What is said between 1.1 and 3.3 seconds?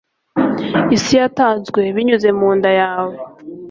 yatanzwe binyuze mu nda yawe